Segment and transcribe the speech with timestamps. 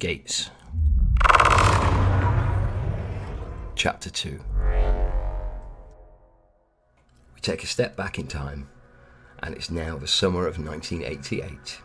[0.00, 0.50] Gates.
[3.76, 4.40] Chapter 2
[7.34, 8.68] We take a step back in time,
[9.40, 11.80] and it's now the summer of 1988.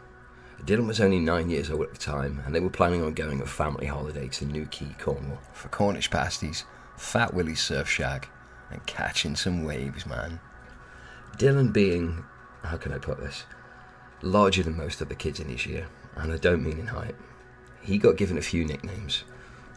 [0.63, 3.37] Dylan was only nine years old at the time, and they were planning on going
[3.37, 6.65] on a family holiday to Newquay, Cornwall, for Cornish pasties,
[6.97, 8.29] Fat Willy's Surf Shack,
[8.71, 10.39] and catching some waves, man.
[11.37, 12.23] Dylan being,
[12.63, 13.43] how can I put this,
[14.23, 17.15] larger than most of the kids in his year, and I don't mean in height.
[17.81, 19.23] He got given a few nicknames,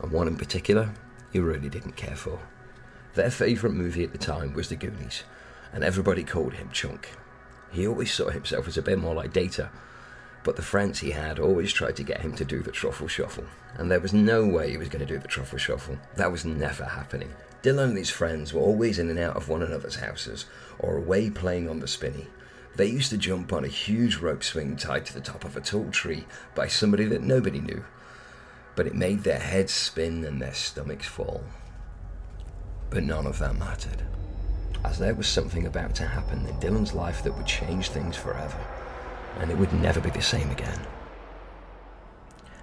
[0.00, 0.90] and one in particular
[1.32, 2.38] he really didn't care for.
[3.14, 5.24] Their favourite movie at the time was The Goonies,
[5.72, 7.10] and everybody called him Chunk.
[7.70, 9.70] He always saw himself as a bit more like Data,
[10.44, 13.44] but the friends he had always tried to get him to do the truffle shuffle,
[13.76, 15.98] and there was no way he was going to do the truffle shuffle.
[16.16, 17.32] That was never happening.
[17.62, 20.46] Dylan and his friends were always in and out of one another's houses,
[20.78, 22.28] or away playing on the spinny.
[22.74, 25.60] They used to jump on a huge rope swing tied to the top of a
[25.60, 27.84] tall tree by somebody that nobody knew,
[28.76, 31.44] but it made their heads spin and their stomachs fall.
[32.88, 34.02] But none of that mattered,
[34.84, 38.58] as there was something about to happen in Dylan's life that would change things forever,
[39.38, 40.80] and it would never be the same again.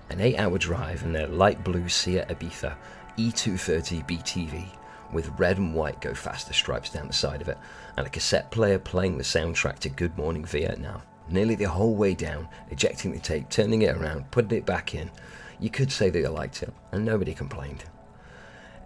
[0.09, 2.75] An eight hour drive in their light blue Seat Ibiza
[3.15, 4.78] E230 BTV
[5.13, 7.57] with red and white go faster stripes down the side of it,
[7.97, 11.01] and a cassette player playing the soundtrack to Good Morning Vietnam.
[11.29, 15.11] Nearly the whole way down, ejecting the tape, turning it around, putting it back in.
[15.59, 17.83] You could say that you liked it, and nobody complained.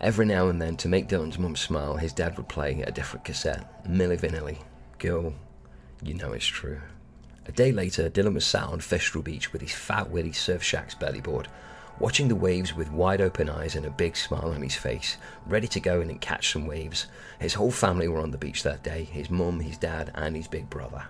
[0.02, 3.24] Every now and then, to make Dylan's mum smile, his dad would play a different
[3.24, 3.86] cassette.
[3.88, 4.58] Milli Vanilli.
[5.00, 5.34] Girl,
[6.02, 6.82] you know it's true.
[7.46, 10.96] A day later, Dylan was sat on Fistral Beach with his fat willy Surf Shack's
[10.96, 11.48] bellyboard,
[12.00, 15.68] watching the waves with wide open eyes and a big smile on his face, ready
[15.68, 17.08] to go in and catch some waves.
[17.40, 20.48] His whole family were on the beach that day his mum, his dad, and his
[20.48, 21.04] big brother.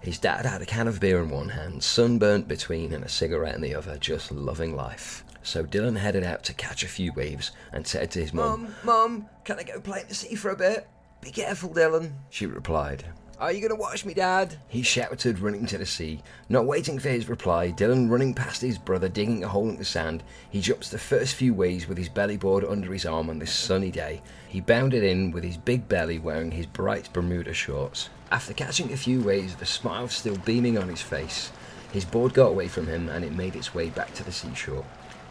[0.00, 3.54] His dad had a can of beer in one hand, sunburnt between, and a cigarette
[3.54, 5.24] in the other, just loving life.
[5.42, 8.74] So Dylan headed out to catch a few waves and said to his mum, Mum,
[8.84, 10.88] Mum, can I go play in the sea for a bit?
[11.20, 12.12] Be careful, Dylan.
[12.30, 13.04] She replied,
[13.40, 14.54] Are you going to watch me, Dad?
[14.68, 16.22] He shouted, running to the sea.
[16.50, 19.84] Not waiting for his reply, Dylan running past his brother, digging a hole in the
[19.86, 23.38] sand, he jumps the first few waves with his belly board under his arm on
[23.38, 24.20] this sunny day.
[24.46, 28.10] He bounded in with his big belly wearing his bright Bermuda shorts.
[28.30, 31.50] After catching a few waves, the smile still beaming on his face,
[31.92, 34.84] his board got away from him and it made its way back to the seashore.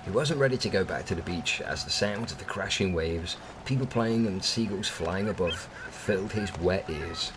[0.04, 2.92] He wasn't ready to go back to the beach as the sounds of the crashing
[2.92, 7.32] waves, people playing, and seagulls flying above filled his wet ears.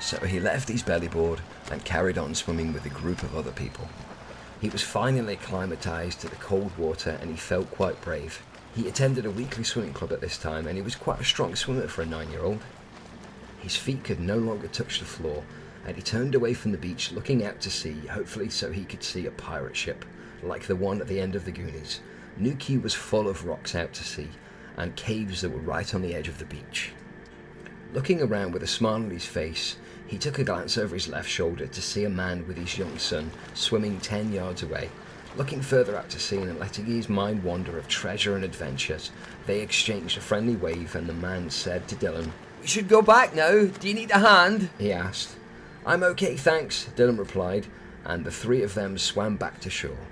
[0.00, 1.40] So he left his bellyboard
[1.70, 3.88] and carried on swimming with a group of other people.
[4.60, 8.42] He was finally acclimatized to the cold water and he felt quite brave.
[8.74, 11.54] He attended a weekly swimming club at this time and he was quite a strong
[11.54, 12.60] swimmer for a nine year old.
[13.60, 15.44] His feet could no longer touch the floor
[15.86, 19.02] and he turned away from the beach looking out to sea, hopefully so he could
[19.02, 20.04] see a pirate ship,
[20.42, 22.00] like the one at the end of the Goonies.
[22.58, 24.28] Quay was full of rocks out to sea
[24.76, 26.92] and caves that were right on the edge of the beach.
[27.92, 29.76] Looking around with a smile on his face,
[30.10, 32.98] he took a glance over his left shoulder to see a man with his young
[32.98, 34.90] son swimming ten yards away.
[35.36, 39.12] Looking further out to sea and letting his mind wander of treasure and adventures,
[39.46, 43.36] they exchanged a friendly wave and the man said to Dylan, We should go back
[43.36, 43.66] now.
[43.66, 44.70] Do you need a hand?
[44.78, 45.36] he asked.
[45.86, 47.68] I'm okay, thanks, Dylan replied,
[48.04, 50.08] and the three of them swam back to shore.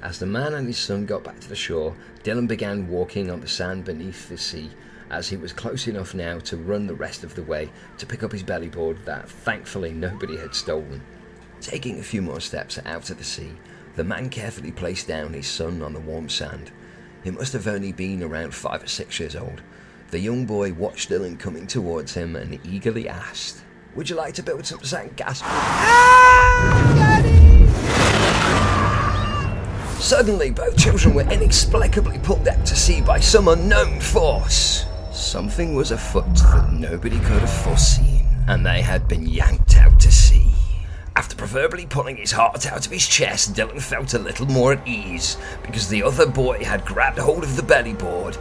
[0.00, 3.40] As the man and his son got back to the shore, Dylan began walking on
[3.40, 4.70] the sand beneath the sea,
[5.10, 8.22] as he was close enough now to run the rest of the way to pick
[8.22, 11.00] up his bellyboard that thankfully nobody had stolen.
[11.60, 13.52] Taking a few more steps out of the sea,
[13.96, 16.70] the man carefully placed down his son on the warm sand.
[17.24, 19.62] He must have only been around five or six years old.
[20.10, 23.62] The young boy watched Dylan coming towards him and eagerly asked,
[23.94, 25.42] Would you like to build some sandcastles?
[29.98, 34.86] Suddenly, both children were inexplicably pulled out to sea by some unknown force.
[35.16, 40.12] Something was afoot that nobody could have foreseen, and they had been yanked out to
[40.12, 40.50] sea.
[41.16, 44.86] After proverbially pulling his heart out of his chest, Dylan felt a little more at
[44.86, 48.36] ease because the other boy had grabbed hold of the belly board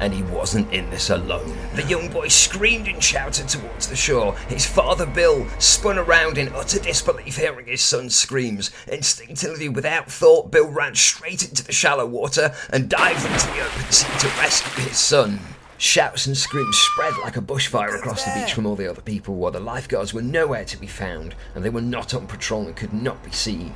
[0.00, 1.56] and he wasn't in this alone.
[1.74, 4.36] The young boy screamed and shouted towards the shore.
[4.48, 8.70] His father, Bill, spun around in utter disbelief hearing his son's screams.
[8.86, 13.90] Instinctively, without thought, Bill ran straight into the shallow water and dived into the open
[13.90, 15.40] sea to rescue his son.
[15.80, 19.36] Shouts and screams spread like a bushfire across the beach from all the other people,
[19.36, 22.74] while the lifeguards were nowhere to be found, and they were not on patrol and
[22.74, 23.72] could not be seen.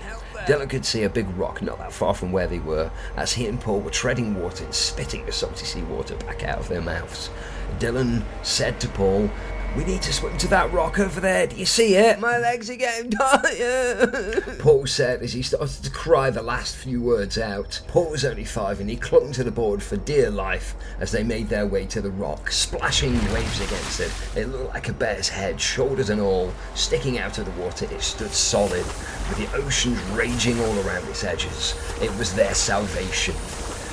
[0.47, 3.47] Dylan could see a big rock not that far from where they were, as he
[3.47, 6.83] and Paul were treading water and spitting the salty sea water back out of their
[6.83, 7.31] mouths.
[7.79, 9.31] Dylan said to Paul,
[9.77, 11.47] We need to swim to that rock over there.
[11.47, 12.21] Do you see it?
[12.21, 14.59] My legs are getting tired.
[14.59, 17.81] Paul said as he started to cry the last few words out.
[17.89, 21.23] Paul was only five and he clung to the board for dear life as they
[21.23, 24.13] made their way to the rock, splashing waves against it.
[24.37, 27.87] It looked like a bear's head, shoulders and all, sticking out of the water.
[27.87, 31.75] It stood solid, with the oceans raging all around its edges.
[32.03, 33.35] It was their salvation.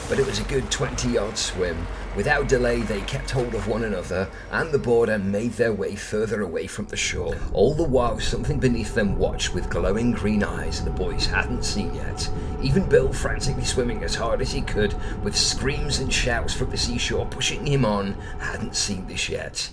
[0.09, 1.87] But it was a good 20 yard swim,
[2.19, 5.95] Without delay, they kept hold of one another and the board and made their way
[5.95, 7.33] further away from the shore.
[7.53, 11.95] All the while, something beneath them watched with glowing green eyes the boys hadn't seen
[11.95, 12.29] yet.
[12.61, 14.93] Even Bill, frantically swimming as hard as he could,
[15.23, 19.69] with screams and shouts from the seashore pushing him on, hadn't seen this yet.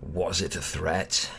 [0.00, 1.30] Was it a threat?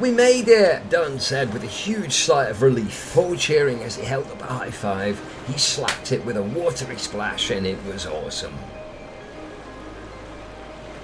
[0.00, 0.90] We made it!
[0.90, 4.46] Dunn said with a huge sigh of relief, full cheering as he held up a
[4.46, 5.20] high five.
[5.48, 8.54] He slapped it with a watery splash and it was awesome.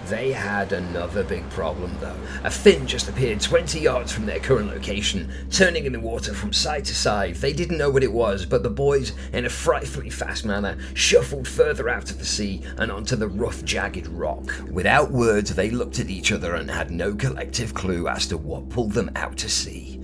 [0.08, 2.19] They had another big problem though.
[2.44, 6.52] A fin just appeared 20 yards from their current location, turning in the water from
[6.52, 7.37] side to side.
[7.37, 11.49] They didn't know what it was, but the boys, in a frightfully fast manner, shuffled
[11.49, 14.52] further out of the sea and onto the rough, jagged rock.
[14.70, 18.69] Without words, they looked at each other and had no collective clue as to what
[18.69, 20.02] pulled them out to sea.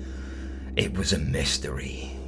[0.77, 2.20] It was a mystery.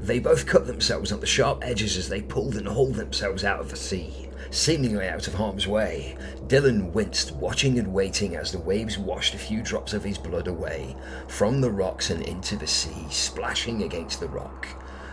[0.00, 3.60] They both cut themselves on the sharp edges as they pulled and hauled themselves out
[3.60, 6.16] of the sea seemingly out of harm's way.
[6.46, 10.48] Dylan winced, watching and waiting as the waves washed a few drops of his blood
[10.48, 10.96] away
[11.28, 14.66] from the rocks and into the sea, splashing against the rock.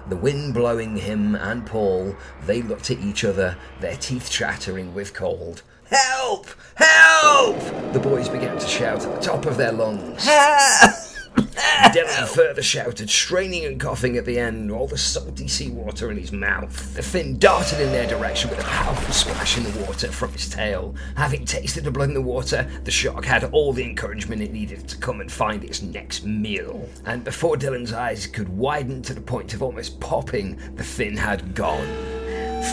[0.10, 5.14] The wind blowing him and Paul, they looked at each other, their teeth chattering with
[5.14, 5.64] cold.
[5.90, 6.48] Help!
[6.76, 7.60] Help!
[7.94, 10.26] The boys began to shout at the top of their lungs.
[10.26, 11.07] Help!
[11.38, 16.32] Dylan further shouted, straining and coughing at the end, all the salty seawater in his
[16.32, 16.96] mouth.
[16.96, 20.50] The fin darted in their direction with a powerful splash in the water from its
[20.50, 20.96] tail.
[21.16, 24.88] Having tasted the blood in the water, the shark had all the encouragement it needed
[24.88, 26.90] to come and find its next meal.
[27.06, 31.54] And before Dylan's eyes could widen to the point of almost popping, the fin had
[31.56, 32.17] gone.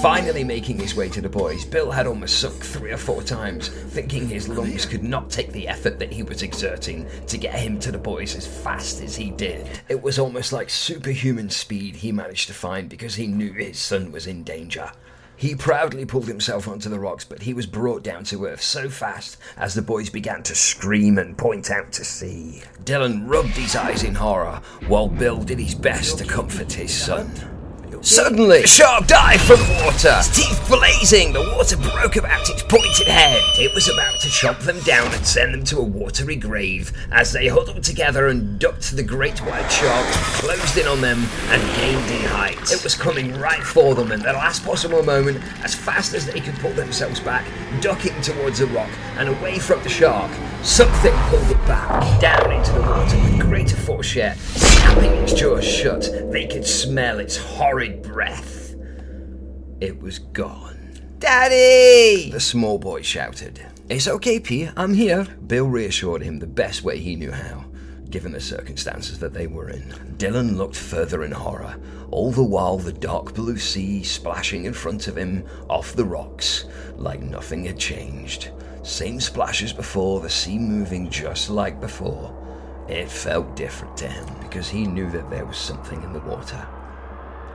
[0.00, 3.69] Finally making his way to the boys, Bill had almost sunk three or four times,
[3.69, 7.78] thinking his lungs could not take the effort that he was exerting to get him
[7.81, 9.66] to the boys as fast as he did.
[9.88, 14.12] It was almost like superhuman speed he managed to find because he knew his son
[14.12, 14.92] was in danger.
[15.36, 18.88] He proudly pulled himself onto the rocks, but he was brought down to earth so
[18.88, 22.62] fast as the boys began to scream and point out to sea.
[22.84, 27.54] Dylan rubbed his eyes in horror, while Bill did his best to comfort his son.
[28.05, 31.33] Suddenly, a shark dived from water, its teeth blazing.
[31.33, 33.41] The water broke about its pointed head.
[33.59, 36.93] It was about to chop them down and send them to a watery grave.
[37.11, 41.77] As they huddled together and ducked, the great white shark closed in on them and
[41.77, 42.71] gained in height.
[42.71, 46.41] It was coming right for them, at the last possible moment, as fast as they
[46.41, 47.47] could pull themselves back,
[47.81, 50.31] ducking towards a rock and away from the shark,
[50.62, 55.65] something pulled it back, down into the water with greater force yet, snapping its jaws
[55.65, 56.11] shut.
[56.31, 58.75] They could smell its horrid breath.
[59.81, 60.99] It was gone.
[61.19, 62.31] Daddy!
[62.31, 63.64] The small boy shouted.
[63.88, 64.69] It's okay, P.
[64.76, 65.25] I'm here.
[65.46, 67.64] Bill reassured him the best way he knew how,
[68.11, 69.82] given the circumstances that they were in.
[70.17, 71.76] Dylan looked further in horror,
[72.11, 76.64] all the while the dark blue sea splashing in front of him off the rocks
[76.96, 78.50] like nothing had changed.
[78.82, 82.35] Same splash as before, the sea moving just like before.
[82.88, 86.67] It felt different to him because he knew that there was something in the water.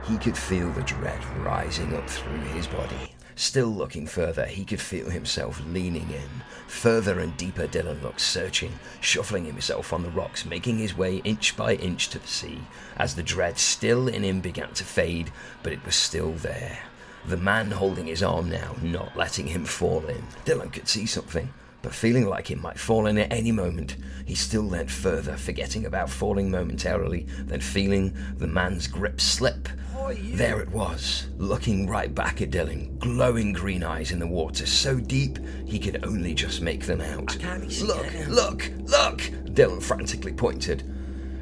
[0.04, 3.14] He could feel the dread rising up through his body.
[3.36, 6.42] Still looking further, he could feel himself leaning in.
[6.66, 11.56] Further and deeper, Dylan looked, searching, shuffling himself on the rocks, making his way inch
[11.56, 12.60] by inch to the sea,
[12.96, 15.30] as the dread still in him began to fade,
[15.62, 16.80] but it was still there.
[17.26, 20.22] The man holding his arm now, not letting him fall in.
[20.44, 23.96] Dylan could see something but feeling like it might fall in at any moment,
[24.26, 29.68] he still leant further, forgetting about falling momentarily, then feeling the man's grip slip.
[30.18, 34.98] There it was, looking right back at Dylan, glowing green eyes in the water so
[34.98, 37.36] deep he could only just make them out.
[37.80, 39.18] Look, look, look!
[39.54, 40.82] Dylan frantically pointed.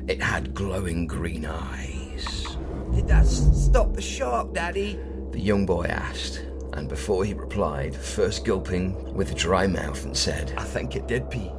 [0.07, 2.57] It had glowing green eyes.
[2.95, 4.99] Did that stop the shark, Daddy?
[5.31, 6.43] The young boy asked
[6.73, 11.09] and before he replied, first gulping with a dry mouth and said, I think it
[11.09, 11.53] did, Pete.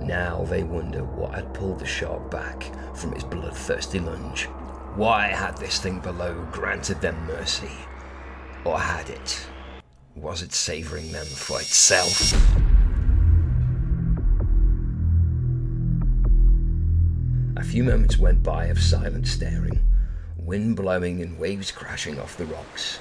[0.00, 4.44] Now they wonder what had pulled the shark back from his bloodthirsty lunge.
[4.94, 7.72] Why had this thing below granted them mercy?
[8.64, 9.46] Or had it?
[10.14, 12.32] Was it savouring them for itself?
[17.58, 19.82] A few moments went by of silent staring,
[20.36, 22.98] wind blowing and waves crashing off the rocks.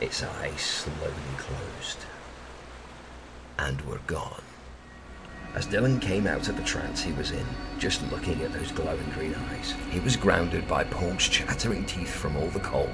[0.00, 2.04] Its eyes slowly closed.
[3.58, 4.42] and were gone.
[5.54, 7.46] As Dylan came out of the trance he was in,
[7.78, 12.36] just looking at those glowing green eyes, he was grounded by Paul's chattering teeth from
[12.36, 12.90] all the cold.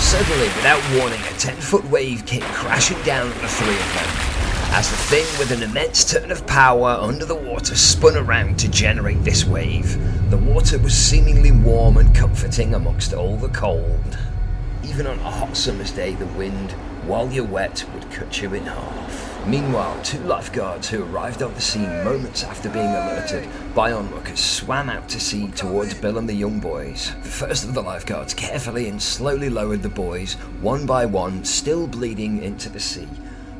[0.00, 4.40] Suddenly, without warning, a 10 foot wave came crashing down on the three of them.
[4.72, 8.68] As the thing with an immense turn of power under the water spun around to
[8.68, 9.96] generate this wave,
[10.30, 14.18] the water was seemingly warm and comforting amongst all the cold.
[14.90, 16.72] Even on a hot summer's day, the wind,
[17.06, 19.46] while you're wet, would cut you in half.
[19.46, 24.90] Meanwhile, two lifeguards who arrived on the scene moments after being alerted by onlookers swam
[24.90, 27.12] out to sea towards Bill and the young boys.
[27.22, 31.86] The first of the lifeguards carefully and slowly lowered the boys, one by one, still
[31.86, 33.08] bleeding, into the sea.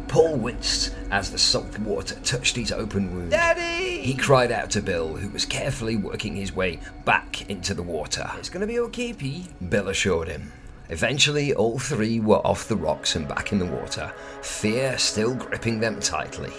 [0.09, 3.31] Paul winced as the salt water touched his open wound.
[3.31, 4.03] Daddy!
[4.03, 8.29] He cried out to Bill, who was carefully working his way back into the water.
[8.37, 9.47] It's gonna be okay, P.
[9.69, 10.53] Bill assured him.
[10.91, 15.79] Eventually, all three were off the rocks and back in the water, fear still gripping
[15.79, 16.53] them tightly.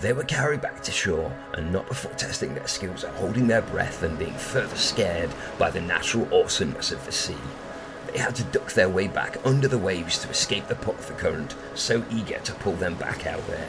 [0.00, 3.60] They were carried back to shore, and not before testing their skills at holding their
[3.60, 7.36] breath and being further scared by the natural awesomeness of the sea.
[8.06, 11.06] They had to duck their way back under the waves to escape the pull of
[11.06, 13.68] the current, so eager to pull them back out there.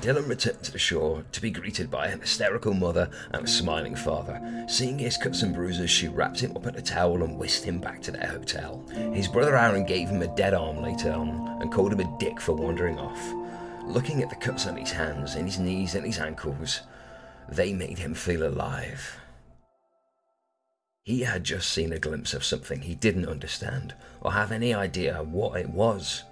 [0.00, 3.96] Dylan returned to the shore to be greeted by an hysterical mother and a smiling
[3.96, 4.40] father.
[4.68, 7.80] Seeing his cuts and bruises, she wrapped him up in a towel and whisked him
[7.80, 8.86] back to their hotel.
[9.12, 12.40] His brother Aaron gave him a dead arm later on and called him a dick
[12.40, 13.20] for wandering off.
[13.86, 16.82] Looking at the cuts on his hands and his knees and his ankles,
[17.48, 19.18] they made him feel alive.
[21.02, 25.24] He had just seen a glimpse of something he didn't understand or have any idea
[25.24, 26.22] what it was.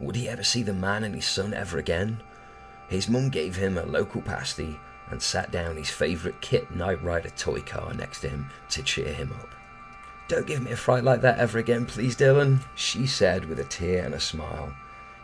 [0.00, 2.20] Would he ever see the man and his son ever again?
[2.88, 4.78] His mum gave him a local pasty
[5.10, 9.12] and sat down his favourite KITT Knight Rider toy car next to him to cheer
[9.12, 9.48] him up.
[10.28, 13.64] Don't give me a fright like that ever again, please, Dylan, she said with a
[13.64, 14.72] tear and a smile.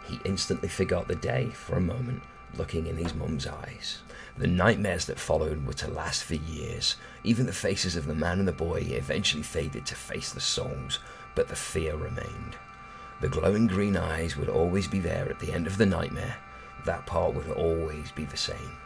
[0.07, 2.23] He instantly forgot the day for a moment,
[2.57, 4.01] looking in his mum's eyes.
[4.37, 6.97] The nightmares that followed were to last for years.
[7.25, 10.99] Even the faces of the man and the boy eventually faded to face the souls,
[11.35, 12.57] but the fear remained.
[13.21, 16.37] The glowing green eyes would always be there at the end of the nightmare.
[16.87, 18.77] That part would always be the same,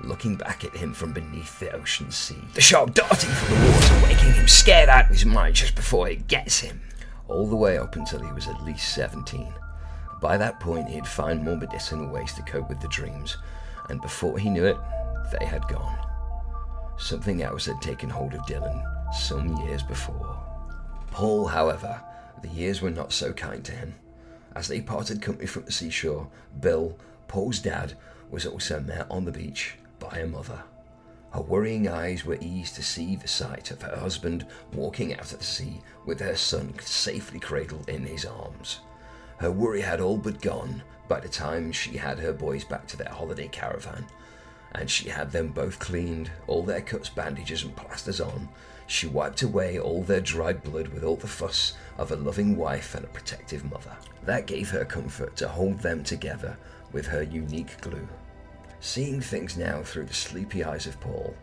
[0.00, 2.42] looking back at him from beneath the ocean sea.
[2.54, 6.08] The shark darting through the water, waking him scared out of his mind just before
[6.08, 6.80] it gets him.
[7.28, 9.52] All the way up until he was at least 17.
[10.20, 13.36] By that point, he had found more medicinal ways to cope with the dreams,
[13.88, 14.78] and before he knew it,
[15.38, 15.98] they had gone.
[16.96, 20.38] Something else had taken hold of Dylan some years before.
[21.10, 22.00] Paul, however,
[22.40, 23.94] the years were not so kind to him.
[24.54, 26.28] As they parted company from the seashore,
[26.60, 26.96] Bill,
[27.32, 27.94] Paul's dad,
[28.30, 30.62] was also met on the beach by a mother.
[31.32, 35.38] Her worrying eyes were eased to see the sight of her husband walking out of
[35.38, 38.80] the sea with her son safely cradled in his arms.
[39.38, 42.98] Her worry had all but gone by the time she had her boys back to
[42.98, 44.04] their holiday caravan,
[44.72, 48.46] and she had them both cleaned, all their cuts, bandages, and plasters on.
[48.88, 52.94] She wiped away all their dried blood with all the fuss of a loving wife
[52.94, 53.96] and a protective mother.
[54.24, 56.58] That gave her comfort to hold them together
[56.92, 58.08] with her unique glue.
[58.80, 61.34] Seeing things now through the sleepy eyes of Paul,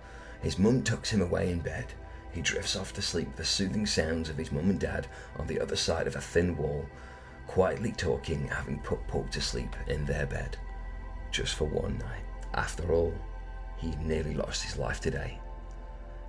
[0.41, 1.85] his mum tucks him away in bed.
[2.31, 5.47] He drifts off to sleep with the soothing sounds of his mum and dad on
[5.47, 6.85] the other side of a thin wall,
[7.47, 10.57] quietly talking, having put Paul to sleep in their bed.
[11.31, 12.23] Just for one night.
[12.53, 13.13] After all,
[13.77, 15.39] he nearly lost his life today.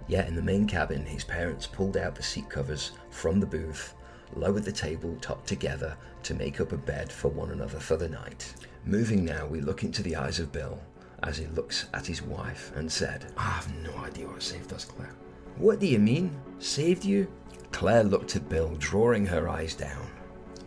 [0.09, 3.95] Yet in the main cabin, his parents pulled out the seat covers from the booth,
[4.35, 8.09] lowered the table top together to make up a bed for one another for the
[8.09, 8.55] night.
[8.85, 10.81] Moving now, we look into the eyes of Bill
[11.23, 14.85] as he looks at his wife and said, I have no idea what saved us,
[14.85, 15.15] Claire.
[15.57, 16.35] What do you mean?
[16.59, 17.29] Saved you?
[17.73, 20.11] Claire looked at Bill, drawing her eyes down.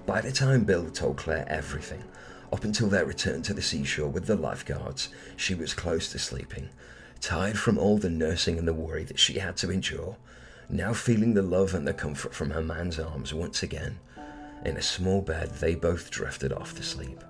[0.06, 2.04] By the time Bill told Claire everything,
[2.52, 6.70] up until their return to the seashore with the lifeguards, she was close to sleeping,
[7.20, 10.18] tired from all the nursing and the worry that she had to endure,
[10.70, 13.98] now feeling the love and the comfort from her man's arms once again.
[14.66, 17.24] In a small bed, they both drifted off to sleep,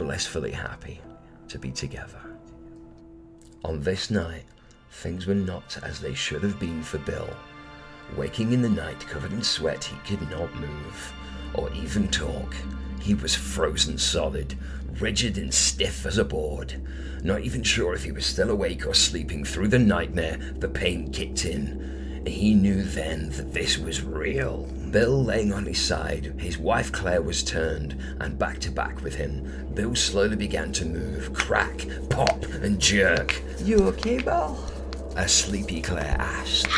[0.00, 0.98] blissfully happy
[1.46, 2.22] to be together.
[3.66, 4.44] On this night,
[4.92, 7.28] things were not as they should have been for Bill.
[8.16, 11.12] Waking in the night covered in sweat, he could not move
[11.52, 12.54] or even talk.
[12.98, 14.56] He was frozen solid,
[14.98, 16.80] rigid and stiff as a board.
[17.22, 21.12] Not even sure if he was still awake or sleeping through the nightmare, the pain
[21.12, 21.99] kicked in.
[22.26, 24.66] He knew then that this was real.
[24.90, 29.14] Bill laying on his side, his wife Claire was turned and back to back with
[29.14, 29.70] him.
[29.74, 33.40] Bill slowly began to move, crack, pop, and jerk.
[33.62, 34.58] You okay, Bill?
[35.16, 36.68] A sleepy Claire asked.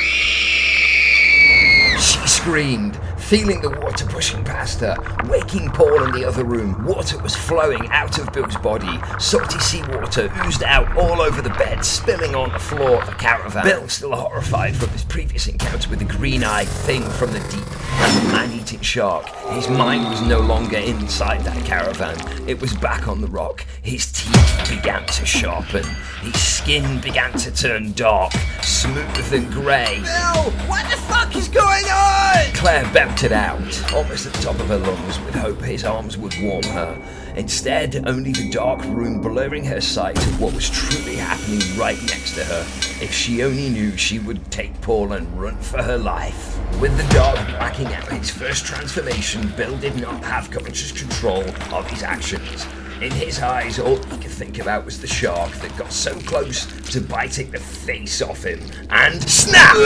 [1.99, 2.99] She screamed,
[3.33, 4.95] feeling the water pushing past her,
[5.27, 6.85] waking Paul in the other room.
[6.85, 9.01] Water was flowing out of Bill's body.
[9.19, 13.65] Salty seawater oozed out all over the bed, spilling on the floor of the caravan.
[13.65, 18.27] Bill, still horrified from his previous encounter with the green-eyed thing from the deep and
[18.27, 22.17] the man-eating shark, his mind was no longer inside that caravan.
[22.49, 23.65] It was back on the rock.
[23.83, 25.85] His teeth began to sharpen.
[26.21, 30.01] His skin began to turn dark, smooth and grey.
[30.03, 32.53] Bill, what the fuck is going on?
[32.55, 32.91] Claire
[33.23, 36.65] belted out, almost at the top of her lungs, with hope his arms would warm
[36.65, 37.01] her.
[37.37, 42.35] Instead, only the dark room blurring her sight of what was truly happening right next
[42.35, 42.63] to her.
[43.01, 46.59] If she only knew, she would take Paul and run for her life.
[46.81, 51.89] With the dog backing out his first transformation, Bill did not have conscious control of
[51.89, 52.67] his actions.
[53.01, 56.67] In his eyes, all he could think about was the shark that got so close
[56.91, 58.61] to biting the face off him.
[58.91, 59.77] And snap!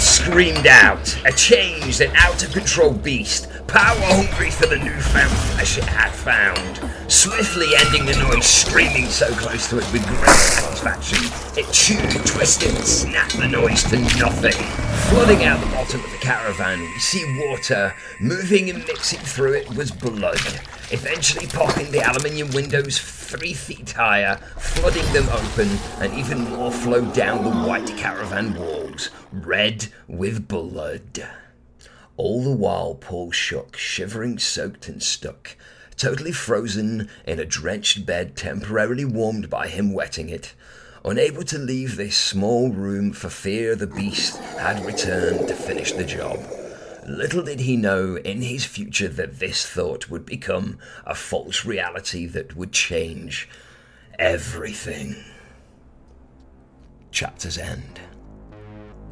[0.00, 5.30] It screamed out, a changed and out of control beast, power hungry for the newfound
[5.52, 6.80] flesh it had found.
[7.12, 11.18] Swiftly ending the noise, screaming so close to it with great satisfaction.
[11.54, 14.54] It chewed, twisted, and snapped the noise to nothing.
[15.10, 17.94] Flooding out the bottom of the caravan, we see water.
[18.20, 20.40] Moving and mixing through it was blood.
[20.92, 25.68] Eventually popping the aluminium windows three feet higher, flooding them open,
[26.00, 31.28] and even more flowed down the white caravan walls, red with blood.
[32.16, 35.56] All the while, Paul shook, shivering, soaked, and stuck,
[35.96, 40.52] totally frozen in a drenched bed temporarily warmed by him wetting it,
[41.04, 46.04] unable to leave this small room for fear the beast had returned to finish the
[46.04, 46.59] job.
[47.06, 52.26] Little did he know in his future that this thought would become a false reality
[52.26, 53.48] that would change
[54.18, 55.16] everything.
[57.10, 58.00] Chapter's end.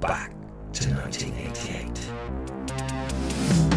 [0.00, 0.32] Back
[0.72, 3.67] to 1988.